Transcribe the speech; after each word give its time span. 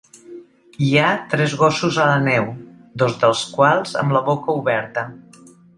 Hi 0.85 0.87
ha 1.01 1.09
tres 1.33 1.53
gossos 1.61 2.01
a 2.05 2.07
la 2.13 2.17
neu, 2.31 2.49
dos 3.03 3.21
dels 3.25 3.47
quals 3.59 3.97
amb 4.05 4.19
la 4.19 4.27
boca 4.33 4.61
oberta. 4.65 5.11